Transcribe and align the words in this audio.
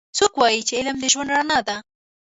څوک 0.17 0.33
وایي 0.37 0.61
چې 0.67 0.73
علم 0.79 0.97
د 0.99 1.05
ژوند 1.13 1.29
رڼا 1.35 1.59
ده 1.67 1.75